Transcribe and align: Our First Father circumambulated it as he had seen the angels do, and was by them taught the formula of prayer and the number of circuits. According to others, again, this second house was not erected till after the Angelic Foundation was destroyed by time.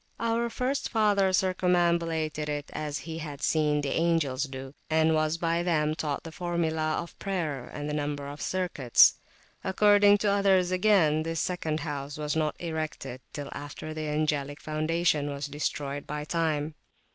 Our 0.19 0.49
First 0.49 0.89
Father 0.89 1.31
circumambulated 1.31 2.49
it 2.49 2.71
as 2.73 2.97
he 3.05 3.19
had 3.19 3.43
seen 3.43 3.81
the 3.81 3.91
angels 3.91 4.45
do, 4.45 4.73
and 4.89 5.13
was 5.13 5.37
by 5.37 5.61
them 5.61 5.93
taught 5.93 6.23
the 6.23 6.31
formula 6.31 6.95
of 6.99 7.19
prayer 7.19 7.65
and 7.71 7.87
the 7.87 7.93
number 7.93 8.25
of 8.27 8.41
circuits. 8.41 9.19
According 9.63 10.17
to 10.17 10.31
others, 10.31 10.71
again, 10.71 11.21
this 11.21 11.39
second 11.39 11.81
house 11.81 12.17
was 12.17 12.35
not 12.35 12.55
erected 12.59 13.21
till 13.31 13.49
after 13.51 13.93
the 13.93 14.07
Angelic 14.07 14.59
Foundation 14.59 15.29
was 15.29 15.45
destroyed 15.45 16.07
by 16.07 16.25
time. 16.25 16.73